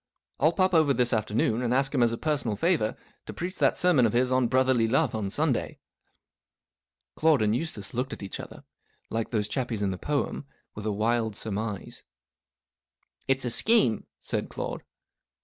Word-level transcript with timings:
I'll 0.39 0.51
pop 0.51 0.73
over 0.73 0.95
this 0.95 1.13
afternoon, 1.13 1.61
and 1.61 1.71
ask 1.75 1.93
him 1.93 2.01
as 2.01 2.11
a 2.11 2.17
personal 2.17 2.55
favour, 2.55 2.97
to 3.27 3.33
preach 3.35 3.59
that 3.59 3.77
sermon 3.77 4.07
of 4.07 4.13
his* 4.13 4.31
on 4.31 4.47
Brotherly 4.47 4.87
Love 4.87 5.13
on 5.13 5.29
Sunday." 5.29 5.77
Claude 7.15 7.43
and 7.43 7.55
Eustace 7.55 7.93
looked 7.93 8.11
at 8.11 8.23
each 8.23 8.39
other, 8.39 8.63
like 9.11 9.29
those 9.29 9.47
chappies 9.47 9.83
in 9.83 9.91
the 9.91 9.99
poem, 9.99 10.47
with 10.73 10.87
a 10.87 10.91
wild 10.91 11.35
surmise." 11.35 12.03
It's 13.27 13.45
a 13.45 13.51
scheme," 13.51 14.07
said 14.19 14.49
Claude. 14.49 14.81